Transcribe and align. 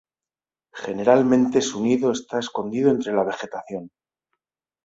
Generalmente 0.73 1.61
su 1.61 1.79
nido 1.83 2.11
está 2.11 2.39
escondido 2.39 2.89
entre 2.89 3.13
la 3.13 3.23
vegetación. 3.23 3.91